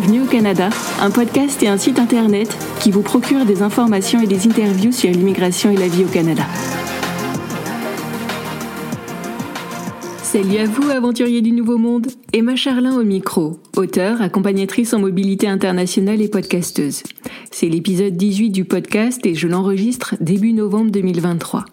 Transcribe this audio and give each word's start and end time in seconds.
Bienvenue 0.00 0.22
au 0.22 0.30
Canada, 0.30 0.70
un 1.02 1.10
podcast 1.10 1.62
et 1.62 1.68
un 1.68 1.76
site 1.76 1.98
internet 1.98 2.56
qui 2.80 2.90
vous 2.90 3.02
procure 3.02 3.44
des 3.44 3.60
informations 3.60 4.18
et 4.22 4.26
des 4.26 4.46
interviews 4.46 4.92
sur 4.92 5.10
l'immigration 5.10 5.70
et 5.70 5.76
la 5.76 5.88
vie 5.88 6.04
au 6.04 6.08
Canada. 6.08 6.44
Salut 10.22 10.56
à 10.56 10.64
vous, 10.64 10.88
aventuriers 10.88 11.42
du 11.42 11.52
Nouveau 11.52 11.76
Monde. 11.76 12.06
Emma 12.32 12.56
Charlin 12.56 12.98
au 12.98 13.04
micro, 13.04 13.58
auteure, 13.76 14.22
accompagnatrice 14.22 14.94
en 14.94 15.00
mobilité 15.00 15.48
internationale 15.48 16.22
et 16.22 16.28
podcasteuse. 16.28 17.02
C'est 17.50 17.68
l'épisode 17.68 18.16
18 18.16 18.50
du 18.50 18.64
podcast 18.64 19.24
et 19.26 19.34
je 19.34 19.48
l'enregistre 19.48 20.14
début 20.20 20.52
novembre 20.52 20.90
2023. 20.90 21.64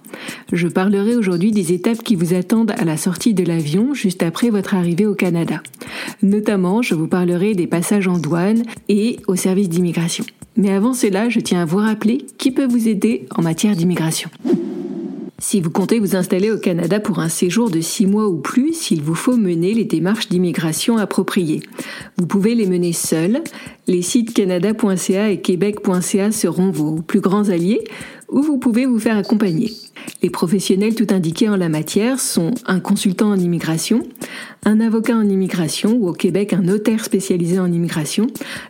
Je 0.52 0.68
parlerai 0.68 1.16
aujourd'hui 1.16 1.52
des 1.52 1.74
étapes 1.74 2.04
qui 2.04 2.16
vous 2.16 2.34
attendent 2.34 2.74
à 2.78 2.86
la 2.86 2.98
sortie 2.98 3.34
de 3.34 3.44
l'avion 3.44 3.94
juste 3.94 4.24
après 4.24 4.50
votre 4.50 4.76
arrivée 4.76 5.06
au 5.06 5.16
Canada. 5.16 5.62
Notamment, 6.22 6.82
je 6.82 6.96
vous 6.96 7.08
parlerai 7.08 7.54
des 7.54 7.68
passages 7.68 8.08
en 8.08 8.18
douane 8.18 8.64
et 8.90 9.18
au 9.28 9.36
service 9.36 9.70
d'immigration. 9.70 10.26
Mais 10.56 10.72
avant 10.72 10.94
cela, 10.94 11.30
je 11.30 11.40
tiens 11.40 11.62
à 11.62 11.66
vous 11.66 11.78
rappeler 11.78 12.26
qui 12.38 12.52
peut 12.52 12.68
vous 12.68 12.88
aider 12.88 13.28
en 13.36 13.42
matière 13.42 13.76
d'immigration. 13.76 14.30
Si 15.40 15.62
vous 15.62 15.70
comptez 15.70 16.00
vous 16.00 16.16
installer 16.16 16.50
au 16.50 16.58
Canada 16.58 17.00
pour 17.00 17.20
un 17.20 17.30
séjour 17.30 17.70
de 17.70 17.80
six 17.80 18.08
mois 18.08 18.28
ou 18.28 18.38
plus, 18.38 18.90
il 18.90 19.04
vous 19.04 19.14
faut 19.14 19.38
mener 19.38 19.76
les 19.76 19.86
démarches 19.86 20.30
d'immigration 20.30 20.98
appropriées. 20.98 21.62
Vous 22.18 22.26
pouvez 22.26 22.56
les 22.56 22.66
mener 22.66 22.92
seuls. 22.92 23.44
Les 23.86 24.02
sites 24.02 24.34
canada.ca 24.34 25.30
et 25.30 25.40
québec.ca 25.40 26.32
seront 26.32 26.72
vos 26.72 27.04
plus 27.04 27.20
grands 27.20 27.50
alliés 27.50 27.84
ou 28.30 28.42
vous 28.42 28.58
pouvez 28.58 28.88
vous 28.88 29.00
faire 29.00 29.16
accompagner. 29.16 29.72
Les 30.22 30.30
professionnels 30.30 30.96
tout 30.96 31.08
indiqués 31.12 31.50
en 31.50 31.56
la 31.56 31.70
matière 31.70 32.20
sont 32.20 32.52
un 32.66 32.80
consultant 32.80 33.30
en 33.30 33.40
immigration, 33.40 34.04
un 34.66 34.80
avocat 34.80 35.16
en 35.16 35.30
immigration 35.30 35.94
ou 35.94 36.08
au 36.08 36.14
Québec 36.14 36.54
un 36.54 36.62
notaire 36.62 37.06
spécialisé 37.06 37.60
en 37.60 37.72
immigration 37.72 38.28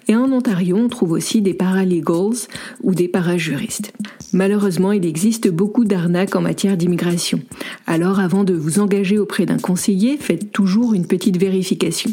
et 0.07 0.15
en 0.15 0.31
Ontario 0.31 0.75
on 0.77 0.89
trouve 0.89 1.11
aussi 1.11 1.41
des 1.41 1.53
paralegals 1.53 2.47
ou 2.83 2.93
des 2.93 3.07
parajuristes. 3.07 3.93
Malheureusement, 4.33 4.91
il 4.91 5.05
existe 5.05 5.49
beaucoup 5.49 5.85
d'arnaques 5.85 6.35
en 6.35 6.41
matière 6.41 6.75
d'immigration. 6.75 7.39
Alors 7.85 8.19
avant 8.19 8.43
de 8.43 8.53
vous 8.53 8.79
engager 8.79 9.17
auprès 9.17 9.45
d'un 9.45 9.57
conseiller, 9.57 10.17
faites 10.17 10.51
toujours 10.51 10.93
une 10.93 11.07
petite 11.07 11.37
vérification. 11.37 12.11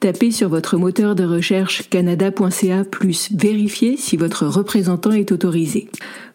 Tapez 0.00 0.30
sur 0.32 0.48
votre 0.48 0.76
moteur 0.76 1.14
de 1.14 1.24
recherche 1.24 1.88
canada.ca 1.88 2.84
plus 2.84 3.30
vérifiez 3.32 3.96
si 3.96 4.16
votre 4.16 4.46
représentant 4.46 5.12
est 5.12 5.30
autorisé. 5.30 5.88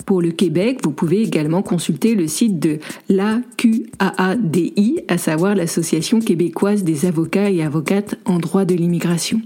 Pour 0.05 0.21
le 0.21 0.31
Québec, 0.31 0.79
vous 0.83 0.91
pouvez 0.91 1.21
également 1.21 1.61
consulter 1.61 2.06
le 2.15 2.27
site 2.27 2.59
de 2.59 2.79
l'AQAADI, 3.09 4.99
à 5.07 5.17
savoir 5.17 5.55
l'Association 5.55 6.19
québécoise 6.19 6.83
des 6.83 7.05
avocats 7.05 7.49
et 7.49 7.63
avocates 7.63 8.15
en 8.25 8.39
droit 8.39 8.65
de 8.65 8.75
l'immigration. 8.75 9.41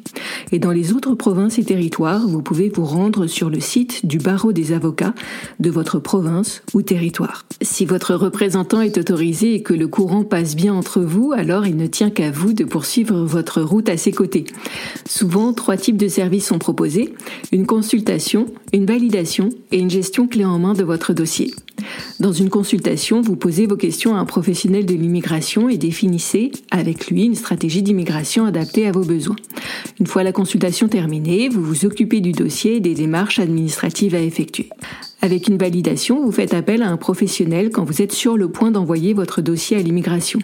Et 0.51 0.59
dans 0.59 0.71
les 0.71 0.93
autres 0.93 1.15
provinces 1.15 1.59
et 1.59 1.63
territoires, 1.63 2.27
vous 2.27 2.41
pouvez 2.41 2.69
vous 2.69 2.85
rendre 2.85 3.27
sur 3.27 3.49
le 3.49 3.59
site 3.59 4.05
du 4.05 4.17
barreau 4.17 4.51
des 4.51 4.73
avocats 4.73 5.13
de 5.59 5.69
votre 5.69 5.99
province 5.99 6.63
ou 6.73 6.81
territoire. 6.81 7.45
Si 7.61 7.85
votre 7.85 8.15
représentant 8.15 8.81
est 8.81 8.97
autorisé 8.97 9.55
et 9.55 9.61
que 9.61 9.73
le 9.73 9.87
courant 9.87 10.23
passe 10.23 10.55
bien 10.55 10.73
entre 10.73 11.01
vous, 11.01 11.31
alors 11.33 11.65
il 11.65 11.77
ne 11.77 11.87
tient 11.87 12.09
qu'à 12.09 12.31
vous 12.31 12.53
de 12.53 12.63
poursuivre 12.63 13.23
votre 13.23 13.61
route 13.61 13.89
à 13.89 13.97
ses 13.97 14.11
côtés. 14.11 14.45
Souvent, 15.05 15.53
trois 15.53 15.77
types 15.77 15.97
de 15.97 16.07
services 16.07 16.47
sont 16.47 16.59
proposés, 16.59 17.13
une 17.51 17.65
consultation, 17.65 18.47
une 18.73 18.85
validation 18.85 19.49
et 19.71 19.79
une 19.79 19.89
gestion 19.89 20.27
clé 20.27 20.45
en 20.45 20.59
main 20.59 20.73
de 20.73 20.83
votre 20.83 21.13
dossier. 21.13 21.51
Dans 22.19 22.31
une 22.31 22.49
consultation, 22.49 23.21
vous 23.21 23.35
posez 23.35 23.65
vos 23.65 23.77
questions 23.77 24.15
à 24.15 24.19
un 24.19 24.25
professionnel 24.25 24.85
de 24.85 24.93
l'immigration 24.93 25.69
et 25.69 25.77
définissez 25.77 26.51
avec 26.69 27.07
lui 27.07 27.25
une 27.25 27.35
stratégie 27.35 27.81
d'immigration 27.81 28.45
adaptée 28.45 28.87
à 28.87 28.91
vos 28.91 29.03
besoins. 29.03 29.35
Une 29.99 30.07
fois 30.07 30.23
la 30.23 30.31
consultation 30.31 30.87
terminée, 30.87 31.49
vous 31.49 31.63
vous 31.63 31.85
occupez 31.85 32.21
du 32.21 32.31
dossier 32.31 32.75
et 32.75 32.79
des 32.79 32.93
démarches 32.93 33.39
administratives 33.39 34.15
à 34.15 34.19
effectuer. 34.19 34.69
Avec 35.23 35.47
une 35.47 35.57
validation, 35.57 36.25
vous 36.25 36.31
faites 36.31 36.55
appel 36.55 36.81
à 36.81 36.89
un 36.89 36.97
professionnel 36.97 37.69
quand 37.69 37.83
vous 37.83 38.01
êtes 38.01 38.11
sur 38.11 38.37
le 38.37 38.49
point 38.49 38.71
d'envoyer 38.71 39.13
votre 39.13 39.41
dossier 39.41 39.77
à 39.77 39.81
l'immigration. 39.81 40.39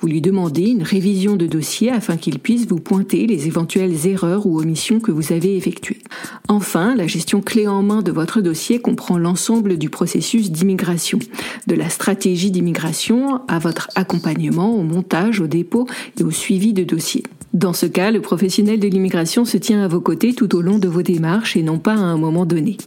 Vous 0.00 0.06
lui 0.06 0.20
demandez 0.20 0.68
une 0.68 0.84
révision 0.84 1.34
de 1.34 1.46
dossier 1.46 1.90
afin 1.90 2.16
qu'il 2.16 2.38
puisse 2.38 2.68
vous 2.68 2.78
pointer 2.78 3.26
les 3.26 3.48
éventuelles 3.48 4.06
erreurs 4.06 4.46
ou 4.46 4.60
omissions 4.60 5.00
que 5.00 5.10
vous 5.10 5.32
avez 5.32 5.56
effectuées. 5.56 5.98
Enfin, 6.46 6.94
la 6.94 7.08
gestion 7.08 7.40
clé 7.40 7.66
en 7.66 7.82
main 7.82 8.00
de 8.00 8.12
votre 8.12 8.40
dossier 8.40 8.78
comprend 8.78 9.18
l'ensemble 9.18 9.76
du 9.76 9.90
processus 9.90 10.52
d'immigration, 10.52 11.18
de 11.66 11.74
la 11.74 11.88
stratégie 11.88 12.52
d'immigration 12.52 13.40
à 13.48 13.58
votre 13.58 13.88
accompagnement 13.96 14.72
au 14.72 14.84
montage, 14.84 15.40
au 15.40 15.48
dépôt 15.48 15.88
et 16.20 16.22
au 16.22 16.30
suivi 16.30 16.72
de 16.72 16.84
dossier. 16.84 17.24
Dans 17.52 17.74
ce 17.74 17.84
cas, 17.84 18.10
le 18.10 18.22
professionnel 18.22 18.80
de 18.80 18.88
l'immigration 18.88 19.44
se 19.44 19.58
tient 19.58 19.84
à 19.84 19.88
vos 19.88 20.00
côtés 20.00 20.32
tout 20.32 20.56
au 20.56 20.62
long 20.62 20.78
de 20.78 20.88
vos 20.88 21.02
démarches 21.02 21.54
et 21.54 21.62
non 21.62 21.78
pas 21.78 21.92
à 21.92 21.98
un 21.98 22.16
moment 22.16 22.46
donné. 22.46 22.78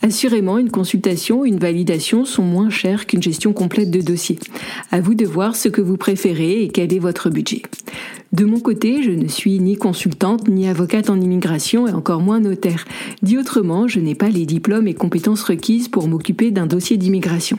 Assurément, 0.00 0.58
une 0.58 0.70
consultation 0.70 1.44
une 1.44 1.58
validation 1.58 2.24
sont 2.24 2.42
moins 2.42 2.70
chères 2.70 3.06
qu'une 3.06 3.22
gestion 3.22 3.52
complète 3.52 3.90
de 3.90 4.00
dossier. 4.00 4.38
À 4.90 5.00
vous 5.00 5.14
de 5.14 5.26
voir 5.26 5.56
ce 5.56 5.68
que 5.68 5.80
vous 5.80 5.96
préférez 5.96 6.62
et 6.62 6.68
quel 6.68 6.92
est 6.92 6.98
votre 6.98 7.30
budget. 7.30 7.62
De 8.32 8.44
mon 8.44 8.60
côté, 8.60 9.02
je 9.02 9.10
ne 9.10 9.26
suis 9.26 9.58
ni 9.58 9.76
consultante 9.76 10.48
ni 10.48 10.68
avocate 10.68 11.08
en 11.08 11.20
immigration 11.20 11.88
et 11.88 11.92
encore 11.92 12.20
moins 12.20 12.40
notaire. 12.40 12.84
Dit 13.22 13.38
autrement, 13.38 13.88
je 13.88 14.00
n'ai 14.00 14.14
pas 14.14 14.28
les 14.28 14.44
diplômes 14.44 14.86
et 14.86 14.94
compétences 14.94 15.42
requises 15.42 15.88
pour 15.88 16.06
m'occuper 16.08 16.50
d'un 16.50 16.66
dossier 16.66 16.96
d'immigration. 16.96 17.56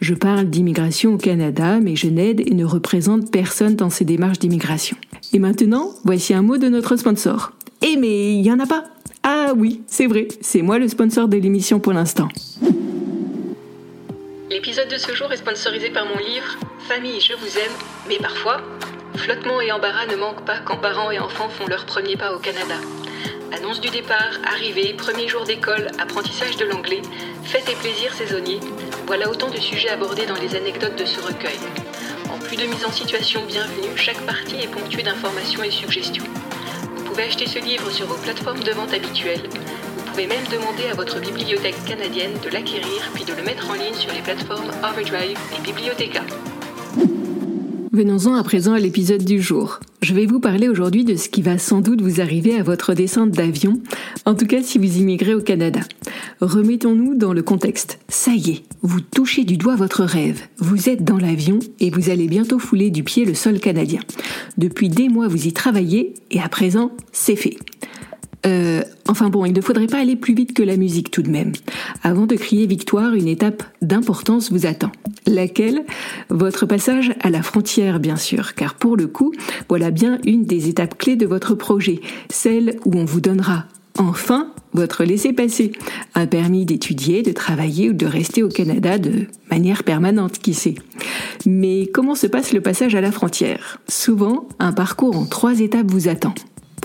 Je 0.00 0.14
parle 0.14 0.46
d'immigration 0.46 1.14
au 1.14 1.18
Canada, 1.18 1.78
mais 1.80 1.96
je 1.96 2.08
n'aide 2.08 2.40
et 2.40 2.54
ne 2.54 2.64
représente 2.64 3.30
personne 3.30 3.76
dans 3.76 3.90
ces 3.90 4.04
démarches 4.04 4.38
d'immigration. 4.38 4.96
Et 5.32 5.38
maintenant, 5.38 5.90
voici 6.04 6.32
un 6.32 6.42
mot 6.42 6.56
de 6.56 6.68
notre 6.68 6.96
sponsor. 6.96 7.52
Eh 7.82 7.96
mais 7.98 8.34
il 8.34 8.42
y 8.42 8.50
en 8.50 8.58
a 8.58 8.66
pas 8.66 8.84
ah 9.28 9.52
oui, 9.56 9.82
c'est 9.88 10.06
vrai, 10.06 10.28
c'est 10.40 10.62
moi 10.62 10.78
le 10.78 10.86
sponsor 10.86 11.26
de 11.26 11.36
l'émission 11.36 11.80
pour 11.80 11.92
l'instant. 11.92 12.28
L'épisode 14.48 14.86
de 14.88 14.98
ce 14.98 15.16
jour 15.16 15.32
est 15.32 15.38
sponsorisé 15.38 15.90
par 15.90 16.06
mon 16.06 16.16
livre 16.16 16.56
Famille, 16.86 17.20
je 17.20 17.32
vous 17.34 17.58
aime, 17.58 17.72
mais 18.08 18.18
parfois, 18.18 18.58
flottement 19.16 19.60
et 19.60 19.72
embarras 19.72 20.06
ne 20.06 20.14
manquent 20.14 20.44
pas 20.44 20.60
quand 20.64 20.76
parents 20.76 21.10
et 21.10 21.18
enfants 21.18 21.48
font 21.48 21.66
leur 21.66 21.86
premier 21.86 22.16
pas 22.16 22.36
au 22.36 22.38
Canada. 22.38 22.76
Annonce 23.52 23.80
du 23.80 23.88
départ, 23.88 24.38
arrivée, 24.44 24.94
premier 24.96 25.26
jour 25.26 25.42
d'école, 25.42 25.88
apprentissage 25.98 26.56
de 26.56 26.64
l'anglais, 26.64 27.02
fêtes 27.42 27.68
et 27.68 27.74
plaisirs 27.74 28.14
saisonniers, 28.14 28.60
voilà 29.08 29.28
autant 29.28 29.50
de 29.50 29.58
sujets 29.58 29.88
abordés 29.88 30.26
dans 30.26 30.40
les 30.40 30.54
anecdotes 30.54 30.96
de 30.96 31.04
ce 31.04 31.20
recueil. 31.20 31.58
En 32.32 32.38
plus 32.38 32.56
de 32.56 32.66
mise 32.66 32.84
en 32.84 32.92
situation 32.92 33.44
bienvenue, 33.48 33.96
chaque 33.96 34.24
partie 34.24 34.60
est 34.62 34.70
ponctuée 34.70 35.02
d'informations 35.02 35.64
et 35.64 35.72
suggestions 35.72 36.24
pouvez 37.16 37.28
acheter 37.28 37.46
ce 37.46 37.58
livre 37.58 37.90
sur 37.90 38.06
vos 38.06 38.16
plateformes 38.16 38.60
de 38.60 38.72
vente 38.72 38.92
habituelles. 38.92 39.40
Vous 39.96 40.04
pouvez 40.10 40.26
même 40.26 40.44
demander 40.52 40.90
à 40.92 40.94
votre 40.94 41.18
bibliothèque 41.18 41.82
canadienne 41.86 42.32
de 42.44 42.50
l'acquérir 42.50 43.10
puis 43.14 43.24
de 43.24 43.32
le 43.32 43.42
mettre 43.42 43.70
en 43.70 43.72
ligne 43.72 43.94
sur 43.94 44.12
les 44.12 44.20
plateformes 44.20 44.70
Overdrive 44.84 45.38
et 45.56 45.62
Bibliotheca. 45.62 46.20
Venons-en 47.90 48.34
à 48.34 48.44
présent 48.44 48.74
à 48.74 48.78
l'épisode 48.78 49.24
du 49.24 49.40
jour. 49.40 49.80
Je 50.06 50.14
vais 50.14 50.26
vous 50.26 50.38
parler 50.38 50.68
aujourd'hui 50.68 51.02
de 51.02 51.16
ce 51.16 51.28
qui 51.28 51.42
va 51.42 51.58
sans 51.58 51.80
doute 51.80 52.00
vous 52.00 52.20
arriver 52.20 52.54
à 52.54 52.62
votre 52.62 52.94
descente 52.94 53.32
d'avion, 53.32 53.80
en 54.24 54.36
tout 54.36 54.46
cas 54.46 54.62
si 54.62 54.78
vous 54.78 54.98
immigrez 54.98 55.34
au 55.34 55.40
Canada. 55.40 55.80
Remettons-nous 56.40 57.16
dans 57.16 57.32
le 57.32 57.42
contexte. 57.42 57.98
Ça 58.08 58.30
y 58.30 58.50
est, 58.50 58.62
vous 58.82 59.00
touchez 59.00 59.42
du 59.42 59.56
doigt 59.56 59.74
votre 59.74 60.04
rêve. 60.04 60.42
Vous 60.58 60.88
êtes 60.88 61.02
dans 61.02 61.18
l'avion 61.18 61.58
et 61.80 61.90
vous 61.90 62.08
allez 62.08 62.28
bientôt 62.28 62.60
fouler 62.60 62.90
du 62.90 63.02
pied 63.02 63.24
le 63.24 63.34
sol 63.34 63.58
canadien. 63.58 63.98
Depuis 64.58 64.90
des 64.90 65.08
mois, 65.08 65.26
vous 65.26 65.48
y 65.48 65.52
travaillez 65.52 66.14
et 66.30 66.40
à 66.40 66.48
présent, 66.48 66.92
c'est 67.10 67.34
fait. 67.34 67.56
Euh, 68.46 68.82
enfin 69.08 69.28
bon, 69.28 69.44
il 69.44 69.52
ne 69.52 69.60
faudrait 69.60 69.86
pas 69.86 69.98
aller 69.98 70.16
plus 70.16 70.34
vite 70.34 70.54
que 70.54 70.62
la 70.62 70.76
musique 70.76 71.10
tout 71.10 71.22
de 71.22 71.30
même. 71.30 71.52
Avant 72.02 72.26
de 72.26 72.36
crier 72.36 72.66
victoire, 72.66 73.14
une 73.14 73.28
étape 73.28 73.62
d'importance 73.82 74.52
vous 74.52 74.66
attend. 74.66 74.92
Laquelle? 75.26 75.84
Votre 76.28 76.66
passage 76.66 77.12
à 77.20 77.30
la 77.30 77.42
frontière, 77.42 77.98
bien 77.98 78.16
sûr, 78.16 78.54
car 78.54 78.74
pour 78.74 78.96
le 78.96 79.06
coup, 79.06 79.32
voilà 79.68 79.90
bien 79.90 80.18
une 80.24 80.44
des 80.44 80.68
étapes 80.68 80.96
clés 80.96 81.16
de 81.16 81.26
votre 81.26 81.54
projet, 81.54 82.00
celle 82.30 82.76
où 82.84 82.96
on 82.96 83.04
vous 83.04 83.20
donnera 83.20 83.64
enfin 83.98 84.52
votre 84.72 85.04
laissez-passer, 85.04 85.72
un 86.14 86.26
permis 86.26 86.66
d'étudier, 86.66 87.22
de 87.22 87.32
travailler 87.32 87.88
ou 87.88 87.92
de 87.94 88.04
rester 88.04 88.42
au 88.42 88.48
Canada 88.48 88.98
de 88.98 89.26
manière 89.50 89.84
permanente, 89.84 90.38
qui 90.38 90.52
sait. 90.52 90.74
Mais 91.46 91.86
comment 91.86 92.14
se 92.14 92.26
passe 92.26 92.52
le 92.52 92.60
passage 92.60 92.94
à 92.94 93.00
la 93.00 93.10
frontière? 93.10 93.80
Souvent, 93.88 94.48
un 94.58 94.72
parcours 94.72 95.16
en 95.16 95.24
trois 95.24 95.60
étapes 95.60 95.90
vous 95.90 96.08
attend. 96.08 96.34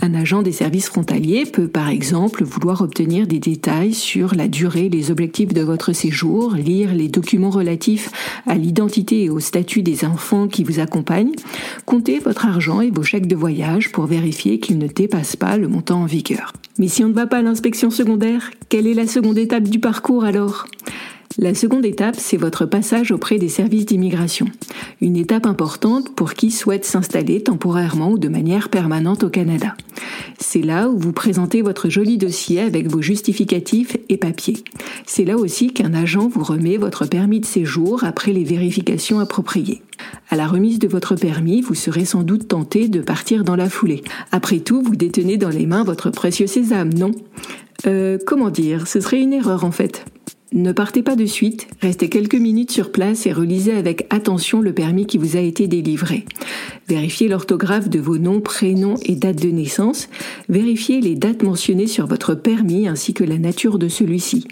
Un 0.00 0.14
agent 0.14 0.42
des 0.42 0.52
services 0.52 0.88
frontaliers 0.88 1.44
peut 1.44 1.68
par 1.68 1.88
exemple 1.88 2.44
vouloir 2.44 2.82
obtenir 2.82 3.26
des 3.26 3.38
détails 3.38 3.94
sur 3.94 4.34
la 4.34 4.48
durée, 4.48 4.88
les 4.88 5.10
objectifs 5.10 5.52
de 5.52 5.62
votre 5.62 5.92
séjour, 5.92 6.54
lire 6.54 6.94
les 6.94 7.08
documents 7.08 7.50
relatifs 7.50 8.10
à 8.46 8.56
l'identité 8.56 9.24
et 9.24 9.30
au 9.30 9.40
statut 9.40 9.82
des 9.82 10.04
enfants 10.04 10.48
qui 10.48 10.64
vous 10.64 10.80
accompagnent, 10.80 11.34
compter 11.86 12.18
votre 12.18 12.46
argent 12.46 12.80
et 12.80 12.90
vos 12.90 13.02
chèques 13.02 13.26
de 13.28 13.36
voyage 13.36 13.92
pour 13.92 14.06
vérifier 14.06 14.58
qu'ils 14.58 14.78
ne 14.78 14.88
dépassent 14.88 15.36
pas 15.36 15.56
le 15.56 15.68
montant 15.68 16.02
en 16.02 16.06
vigueur. 16.06 16.52
Mais 16.78 16.88
si 16.88 17.04
on 17.04 17.08
ne 17.08 17.14
va 17.14 17.26
pas 17.26 17.38
à 17.38 17.42
l'inspection 17.42 17.90
secondaire, 17.90 18.50
quelle 18.68 18.86
est 18.86 18.94
la 18.94 19.06
seconde 19.06 19.38
étape 19.38 19.64
du 19.64 19.78
parcours 19.78 20.24
alors? 20.24 20.66
La 21.38 21.54
seconde 21.54 21.86
étape, 21.86 22.16
c'est 22.18 22.36
votre 22.36 22.66
passage 22.66 23.10
auprès 23.10 23.38
des 23.38 23.48
services 23.48 23.86
d'immigration. 23.86 24.46
Une 25.00 25.16
étape 25.16 25.46
importante 25.46 26.14
pour 26.14 26.34
qui 26.34 26.50
souhaite 26.50 26.84
s'installer 26.84 27.42
temporairement 27.42 28.10
ou 28.10 28.18
de 28.18 28.28
manière 28.28 28.68
permanente 28.68 29.24
au 29.24 29.30
Canada. 29.30 29.74
C'est 30.38 30.60
là 30.60 30.88
où 30.88 30.98
vous 30.98 31.12
présentez 31.12 31.62
votre 31.62 31.88
joli 31.88 32.18
dossier 32.18 32.60
avec 32.60 32.90
vos 32.90 33.00
justificatifs 33.00 33.96
et 34.08 34.18
papiers. 34.18 34.62
C'est 35.06 35.24
là 35.24 35.36
aussi 35.36 35.72
qu'un 35.72 35.94
agent 35.94 36.28
vous 36.28 36.42
remet 36.42 36.76
votre 36.76 37.06
permis 37.06 37.40
de 37.40 37.46
séjour 37.46 38.04
après 38.04 38.32
les 38.32 38.44
vérifications 38.44 39.18
appropriées. 39.18 39.82
À 40.28 40.36
la 40.36 40.46
remise 40.46 40.78
de 40.78 40.88
votre 40.88 41.14
permis, 41.14 41.62
vous 41.62 41.74
serez 41.74 42.04
sans 42.04 42.24
doute 42.24 42.48
tenté 42.48 42.88
de 42.88 43.00
partir 43.00 43.44
dans 43.44 43.56
la 43.56 43.70
foulée. 43.70 44.02
Après 44.32 44.60
tout, 44.60 44.82
vous 44.82 44.96
détenez 44.96 45.38
dans 45.38 45.48
les 45.48 45.66
mains 45.66 45.84
votre 45.84 46.10
précieux 46.10 46.46
sésame, 46.46 46.92
non? 46.92 47.12
Euh, 47.86 48.18
comment 48.26 48.50
dire, 48.50 48.86
ce 48.86 49.00
serait 49.00 49.20
une 49.20 49.32
erreur 49.32 49.64
en 49.64 49.72
fait. 49.72 50.04
Ne 50.52 50.72
partez 50.72 51.02
pas 51.02 51.16
de 51.16 51.24
suite, 51.24 51.66
restez 51.80 52.10
quelques 52.10 52.34
minutes 52.34 52.70
sur 52.70 52.92
place 52.92 53.24
et 53.26 53.32
relisez 53.32 53.72
avec 53.72 54.06
attention 54.10 54.60
le 54.60 54.74
permis 54.74 55.06
qui 55.06 55.16
vous 55.16 55.38
a 55.38 55.40
été 55.40 55.66
délivré. 55.66 56.26
Vérifiez 56.92 57.28
l'orthographe 57.28 57.88
de 57.88 57.98
vos 57.98 58.18
noms, 58.18 58.42
prénoms 58.42 58.96
et 59.06 59.16
dates 59.16 59.40
de 59.40 59.48
naissance. 59.48 60.10
Vérifiez 60.50 61.00
les 61.00 61.14
dates 61.14 61.42
mentionnées 61.42 61.86
sur 61.86 62.06
votre 62.06 62.34
permis 62.34 62.86
ainsi 62.86 63.14
que 63.14 63.24
la 63.24 63.38
nature 63.38 63.78
de 63.78 63.88
celui-ci. 63.88 64.46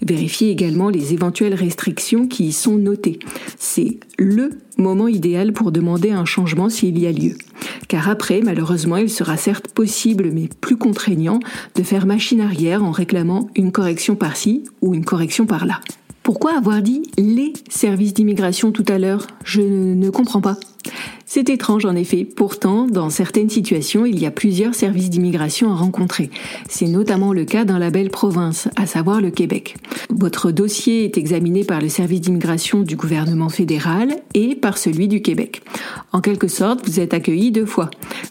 Vérifiez 0.00 0.48
également 0.48 0.88
les 0.88 1.12
éventuelles 1.12 1.52
restrictions 1.52 2.26
qui 2.26 2.46
y 2.46 2.52
sont 2.52 2.78
notées. 2.78 3.18
C'est 3.58 3.98
le 4.16 4.52
moment 4.78 5.06
idéal 5.06 5.52
pour 5.52 5.70
demander 5.70 6.12
un 6.12 6.24
changement 6.24 6.70
s'il 6.70 6.98
y 6.98 7.06
a 7.06 7.12
lieu. 7.12 7.36
Car 7.88 8.08
après, 8.08 8.40
malheureusement, 8.40 8.96
il 8.96 9.10
sera 9.10 9.36
certes 9.36 9.68
possible, 9.68 10.30
mais 10.32 10.48
plus 10.62 10.78
contraignant, 10.78 11.40
de 11.74 11.82
faire 11.82 12.06
machine 12.06 12.40
arrière 12.40 12.82
en 12.82 12.90
réclamant 12.90 13.50
une 13.54 13.70
correction 13.70 14.16
par-ci 14.16 14.64
ou 14.80 14.94
une 14.94 15.04
correction 15.04 15.44
par-là. 15.44 15.78
Pourquoi 16.22 16.56
avoir 16.56 16.80
dit 16.80 17.02
les 17.18 17.52
services 17.68 18.14
d'immigration 18.14 18.72
tout 18.72 18.84
à 18.88 18.96
l'heure? 18.98 19.26
Je 19.44 19.60
ne 19.60 20.08
comprends 20.08 20.40
pas. 20.40 20.56
C'est 21.34 21.48
étrange 21.48 21.86
en 21.86 21.96
effet. 21.96 22.26
Pourtant, 22.26 22.86
dans 22.86 23.08
certaines 23.08 23.48
situations, 23.48 24.04
il 24.04 24.20
y 24.20 24.26
a 24.26 24.30
plusieurs 24.30 24.74
services 24.74 25.08
d'immigration 25.08 25.72
à 25.72 25.74
rencontrer. 25.74 26.28
C'est 26.68 26.88
notamment 26.88 27.32
le 27.32 27.46
cas 27.46 27.64
dans 27.64 27.78
la 27.78 27.88
belle 27.88 28.10
province, 28.10 28.68
à 28.76 28.84
savoir 28.84 29.22
le 29.22 29.30
Québec. 29.30 29.76
Votre 30.10 30.50
dossier 30.50 31.04
est 31.04 31.16
examiné 31.16 31.64
par 31.64 31.80
le 31.80 31.88
service 31.88 32.20
d'immigration 32.20 32.82
du 32.82 32.96
gouvernement 32.96 33.48
fédéral 33.48 34.14
et 34.34 34.54
par 34.54 34.76
celui 34.76 35.08
du 35.08 35.22
Québec. 35.22 35.62
En 36.12 36.20
quelque 36.20 36.48
sorte, 36.48 36.86
vous 36.86 37.00
êtes 37.00 37.14
accueilli 37.14 37.50
deux 37.50 37.64
fois. 37.64 37.88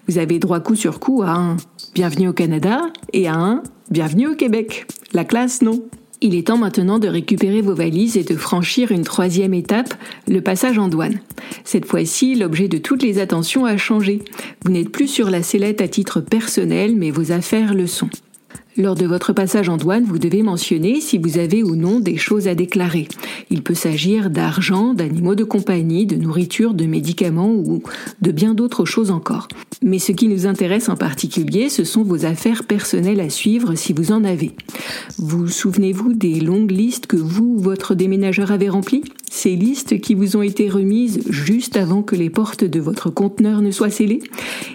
Vous 0.08 0.20
avez 0.20 0.38
droit 0.38 0.60
coup 0.60 0.76
sur 0.76 1.00
coup 1.00 1.24
à 1.24 1.32
un 1.32 1.58
bienvenue 1.96 2.28
au 2.28 2.34
Canada 2.34 2.84
et 3.14 3.28
à 3.28 3.34
un 3.34 3.64
bienvenue 3.90 4.28
au 4.28 4.36
Québec. 4.36 4.86
La 5.12 5.26
classe, 5.26 5.64
non. 5.64 5.82
Il 6.24 6.36
est 6.36 6.48
temps 6.48 6.58
maintenant 6.58 7.00
de 7.00 7.08
récupérer 7.08 7.62
vos 7.62 7.74
valises 7.74 8.16
et 8.16 8.24
de 8.24 8.36
franchir 8.36 8.92
une 8.92 9.04
troisième 9.04 9.56
étape, 9.56 9.96
le 10.28 10.40
passage 10.40 10.78
en 10.78 10.88
douane. 10.88 11.20
Cette 11.64 11.86
fois-ci, 11.86 12.36
l'objet 12.36 12.68
de 12.68 12.78
toutes 12.78 13.02
les 13.02 13.18
attentions 13.18 13.66
a 13.66 13.76
changé. 13.76 14.20
Vous 14.64 14.72
n'êtes 14.72 14.92
plus 14.92 15.08
sur 15.08 15.32
la 15.32 15.42
sellette 15.42 15.82
à 15.82 15.88
titre 15.88 16.22
personnel, 16.22 16.96
mais 16.96 17.10
vos 17.10 17.32
affaires 17.32 17.74
le 17.74 17.88
sont. 17.88 18.10
Lors 18.78 18.96
de 18.96 19.06
votre 19.06 19.34
passage 19.34 19.68
en 19.68 19.76
douane, 19.76 20.06
vous 20.06 20.18
devez 20.18 20.44
mentionner 20.44 21.02
si 21.02 21.18
vous 21.18 21.38
avez 21.38 21.62
ou 21.62 21.76
non 21.76 22.00
des 22.00 22.16
choses 22.16 22.48
à 22.48 22.56
déclarer. 22.56 23.10
Il 23.50 23.64
peut 23.64 23.74
s'agir 23.74 24.30
d'argent, 24.30 24.94
d'animaux 24.94 25.36
de 25.36 25.44
compagnie, 25.44 26.06
de 26.06 26.16
nourriture, 26.16 26.74
de 26.74 26.86
médicaments 26.86 27.52
ou 27.54 27.84
de 28.22 28.32
bien 28.32 28.54
d'autres 28.54 28.86
choses 28.86 29.12
encore. 29.12 29.50
Mais 29.84 30.00
ce 30.00 30.14
qui 30.14 30.30
nous 30.30 30.46
intéresse 30.46 30.88
en 30.88 30.96
particulier, 30.96 31.68
ce 31.68 31.84
sont 31.84 32.04
vos 32.04 32.26
affaires 32.26 32.64
personnelles 32.64 33.20
à 33.20 33.30
suivre 33.30 33.76
si 33.76 33.92
vous 33.92 34.14
en 34.14 34.24
avez. 34.24 34.52
Vous 35.18 35.50
souvenez-vous 35.50 36.14
des 36.14 36.40
longues 36.40 36.72
listes 36.72 37.08
que 37.08 37.18
vous 37.18 37.56
ou 37.58 37.60
votre 37.60 37.94
déménageur 37.94 38.52
avez 38.52 38.70
remplies? 38.70 39.04
Ces 39.30 39.56
listes 39.56 40.00
qui 40.00 40.14
vous 40.14 40.38
ont 40.38 40.42
été 40.42 40.70
remises 40.70 41.22
juste 41.30 41.78
avant 41.78 42.04
que 42.04 42.16
les 42.16 42.30
portes 42.30 42.64
de 42.64 42.80
votre 42.80 43.10
conteneur 43.10 43.62
ne 43.62 43.72
soient 43.72 43.90
scellées? 43.90 44.22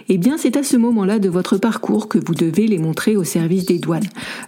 Eh 0.09 0.17
bien, 0.17 0.37
c'est 0.37 0.57
à 0.57 0.63
ce 0.63 0.77
moment-là 0.77 1.19
de 1.19 1.29
votre 1.29 1.57
parcours 1.57 2.07
que 2.07 2.17
vous 2.17 2.35
devez 2.35 2.67
les 2.67 2.77
montrer 2.79 3.15
au 3.15 3.23
service 3.23 3.65
des 3.65 3.79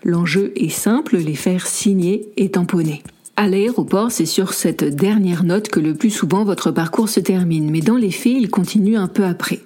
L'enjeu 0.03 0.51
est 0.55 0.69
simple, 0.69 1.17
les 1.17 1.36
faire 1.36 1.67
signer 1.67 2.29
et 2.38 2.51
tamponner. 2.51 3.03
À 3.36 3.48
l'aéroport, 3.48 4.12
c'est 4.12 4.25
sur 4.25 4.53
cette 4.53 4.84
dernière 4.84 5.46
note 5.46 5.69
que 5.69 5.79
le 5.79 5.93
plus 5.93 6.10
souvent 6.10 6.43
votre 6.43 6.72
parcours 6.72 7.08
se 7.08 7.22
termine, 7.22 7.72
mais 7.72 7.79
dans 7.79 7.96
les 7.96 8.12
faits, 8.12 8.36
il 8.38 8.50
continue 8.50 8.98
un 8.98 9.08
peu 9.08 9.24
après. 9.24 9.62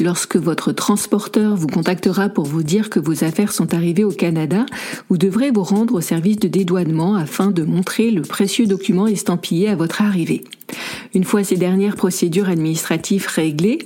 Lorsque 0.00 0.36
votre 0.36 0.72
transporteur 0.72 1.56
vous 1.56 1.68
contactera 1.68 2.28
pour 2.28 2.46
vous 2.46 2.64
dire 2.64 2.90
que 2.90 2.98
vos 2.98 3.24
affaires 3.24 3.52
sont 3.52 3.74
arrivées 3.74 4.02
au 4.02 4.10
Canada, 4.10 4.66
vous 5.08 5.18
devrez 5.18 5.50
vous 5.50 5.62
rendre 5.62 5.94
au 5.94 6.00
service 6.00 6.38
de 6.38 6.48
dédouanement 6.48 7.14
afin 7.14 7.52
de 7.52 7.62
montrer 7.62 8.10
le 8.10 8.22
précieux 8.22 8.66
document 8.66 9.06
estampillé 9.06 9.68
à 9.68 9.76
votre 9.76 10.02
arrivée. 10.02 10.42
Une 11.14 11.24
fois 11.24 11.44
ces 11.44 11.56
dernières 11.56 11.96
procédures 11.96 12.48
administratives 12.48 13.26
réglées, 13.28 13.78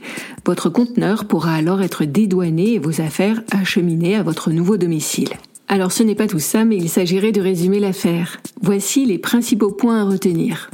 votre 0.44 0.70
conteneur 0.70 1.26
pourra 1.26 1.54
alors 1.54 1.82
être 1.82 2.04
dédouané 2.04 2.74
et 2.74 2.78
vos 2.78 3.00
affaires 3.00 3.42
acheminées 3.50 4.16
à 4.16 4.22
votre 4.22 4.50
nouveau 4.50 4.76
domicile. 4.76 5.30
Alors 5.68 5.92
ce 5.92 6.02
n'est 6.02 6.16
pas 6.16 6.26
tout 6.26 6.40
ça, 6.40 6.64
mais 6.64 6.76
il 6.76 6.88
s'agirait 6.88 7.32
de 7.32 7.40
résumer 7.40 7.78
l'affaire. 7.78 8.40
Voici 8.60 9.06
les 9.06 9.18
principaux 9.18 9.70
points 9.70 10.00
à 10.00 10.04
retenir. 10.04 10.70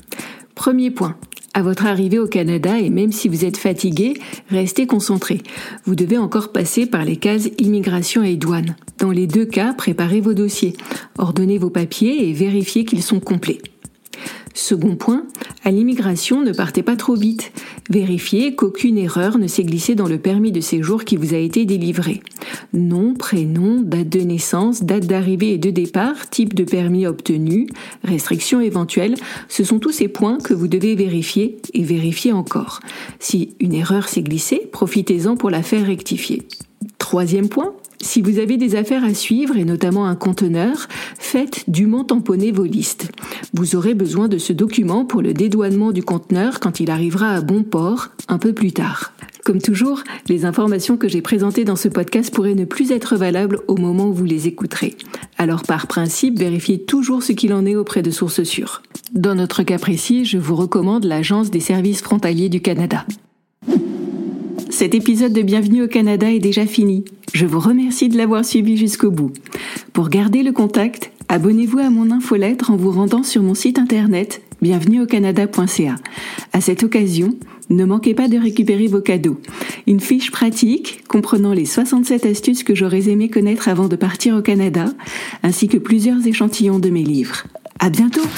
Premier 0.55 0.91
point. 0.91 1.17
À 1.53 1.63
votre 1.63 1.87
arrivée 1.87 2.19
au 2.19 2.27
Canada, 2.27 2.79
et 2.79 2.91
même 2.91 3.13
si 3.13 3.29
vous 3.29 3.47
êtes 3.47 3.57
fatigué, 3.57 4.15
restez 4.51 4.87
concentré. 4.87 5.43
Vous 5.87 5.95
devez 5.95 6.19
encore 6.19 6.53
passer 6.53 6.85
par 6.85 7.05
les 7.05 7.17
cases 7.17 7.49
immigration 7.59 8.23
et 8.23 8.37
douane. 8.37 8.77
Dans 8.99 9.11
les 9.11 9.27
deux 9.27 9.47
cas, 9.47 9.73
préparez 9.73 10.21
vos 10.21 10.35
dossiers, 10.35 10.75
ordonnez 11.17 11.57
vos 11.57 11.71
papiers 11.71 12.29
et 12.29 12.35
vérifiez 12.35 12.85
qu'ils 12.85 13.03
sont 13.03 13.21
complets. 13.21 13.59
Second 14.57 14.97
point, 14.97 15.27
à 15.65 15.71
l'immigration, 15.71 16.41
ne 16.41 16.51
partez 16.51 16.83
pas 16.83 16.97
trop 16.97 17.15
vite. 17.15 17.53
Vérifiez 17.91 18.55
qu'aucune 18.55 18.97
erreur 18.97 19.37
ne 19.37 19.49
s'est 19.49 19.65
glissée 19.65 19.95
dans 19.95 20.09
le 20.09 20.19
permis 20.19 20.51
de 20.51 20.63
séjour 20.63 21.05
qui 21.05 21.19
vous 21.19 21.35
a 21.35 21.37
été 21.37 21.67
délivré. 21.67 22.23
Nom, 22.73 23.13
prénom, 23.13 23.83
date 23.83 24.09
de 24.09 24.21
naissance, 24.21 24.83
date 24.83 25.07
d'arrivée 25.07 25.53
et 25.53 25.59
de 25.59 25.69
départ, 25.69 26.31
type 26.31 26.55
de 26.55 26.65
permis 26.65 27.07
obtenu, 27.07 27.69
restrictions 28.03 28.63
éventuelles, 28.63 29.17
ce 29.49 29.63
sont 29.63 29.79
tous 29.79 29.93
ces 29.93 30.09
points 30.09 30.39
que 30.39 30.55
vous 30.55 30.69
devez 30.69 30.95
vérifier 30.95 31.59
et 31.75 31.83
vérifier 31.83 32.33
encore. 32.33 32.81
Si 33.21 33.55
une 33.61 33.75
erreur 33.75 34.09
s'est 34.09 34.23
glissée, 34.23 34.63
profitez-en 34.73 35.37
pour 35.37 35.51
la 35.51 35.63
faire 35.63 35.85
rectifier. 35.85 36.49
Troisième 36.97 37.51
point, 37.51 37.75
Si 38.01 38.23
vous 38.23 38.39
avez 38.39 38.57
des 38.57 38.77
affaires 38.77 39.05
à 39.05 39.15
suivre 39.15 39.57
et 39.57 39.65
notamment 39.65 40.07
un 40.07 40.17
conteneur, 40.17 40.89
faites 41.19 41.69
dûment 41.69 42.05
tamponner 42.05 42.53
vos 42.53 42.65
listes. 42.65 43.11
Vous 43.55 43.77
aurez 43.77 43.95
besoin 43.95 44.29
de 44.29 44.39
ce 44.39 44.53
document 44.53 45.05
pour 45.05 45.23
le 45.23 45.33
dédouanement 45.33 45.93
du 45.93 46.03
conteneur 46.03 46.61
quand 46.61 46.81
il 46.81 46.91
arrivera 46.91 47.31
à 47.31 47.41
bon 47.41 47.63
port 47.63 48.09
un 48.29 48.39
peu 48.39 48.53
plus 48.53 48.73
tard. 48.73 49.13
Comme 49.45 49.63
toujours, 49.63 50.03
les 50.29 50.45
informations 50.45 50.97
que 50.97 51.09
j'ai 51.09 51.23
présentées 51.23 51.65
dans 51.65 51.77
ce 51.77 51.87
podcast 51.87 52.35
pourraient 52.35 52.55
ne 52.55 52.65
plus 52.65 52.91
être 52.91 53.17
valables 53.17 53.61
au 53.69 53.77
moment 53.77 54.09
où 54.09 54.13
vous 54.13 54.25
les 54.25 54.49
écouterez. 54.49 54.97
Alors 55.39 55.63
par 55.63 55.87
principe, 55.87 56.39
vérifiez 56.39 56.83
toujours 56.83 57.23
ce 57.23 57.33
qu'il 57.33 57.55
en 57.55 57.65
est 57.65 57.77
auprès 57.77 58.03
de 58.03 58.11
sources 58.11 58.43
sûres. 58.43 58.83
Dans 59.15 59.37
notre 59.37 59.63
cas 59.63 59.79
précis, 59.79 60.25
je 60.25 60.39
vous 60.39 60.57
recommande 60.57 61.05
l'Agence 61.05 61.51
des 61.51 61.61
services 61.61 62.03
frontaliers 62.03 62.49
du 62.49 62.61
Canada. 62.61 63.07
Cet 64.77 64.95
épisode 64.95 65.33
de 65.33 65.41
Bienvenue 65.41 65.85
au 65.85 65.89
Canada 65.89 66.31
est 66.31 66.39
déjà 66.39 66.67
fini. 66.67 67.03
Je 67.33 67.47
vous 67.47 67.61
remercie 67.61 68.11
de 68.11 68.19
l'avoir 68.19 68.45
suivi 68.45 68.77
jusqu'au 68.77 69.11
bout. 69.11 69.33
Pour 69.95 70.11
garder 70.11 70.43
le 70.43 70.53
contact, 70.53 71.13
abonnez-vous 71.31 71.79
à 71.79 71.89
mon 71.89 72.11
infolettre 72.11 72.71
en 72.71 72.77
vous 72.77 72.91
rendant 72.91 73.23
sur 73.23 73.43
mon 73.43 73.55
site 73.55 73.79
internet 73.79 74.43
bienvenueaucanada.ca. 74.61 75.95
À 76.53 76.61
cette 76.61 76.83
occasion, 76.83 77.39
ne 77.71 77.87
manquez 77.87 78.13
pas 78.13 78.29
de 78.29 78.37
récupérer 78.37 78.87
vos 78.87 79.01
cadeaux. 79.01 79.41
Une 79.87 80.01
fiche 80.01 80.31
pratique 80.31 81.05
comprenant 81.09 81.55
les 81.55 81.65
67 81.65 82.27
astuces 82.27 82.63
que 82.63 82.75
j'aurais 82.75 83.09
aimé 83.09 83.31
connaître 83.31 83.69
avant 83.69 83.89
de 83.89 83.97
partir 83.97 84.37
au 84.37 84.43
Canada, 84.43 84.93
ainsi 85.43 85.69
que 85.69 85.79
plusieurs 85.79 86.27
échantillons 86.27 86.81
de 86.81 86.91
mes 86.91 87.03
livres. 87.03 87.45
À 87.79 87.89
bientôt! 87.89 88.29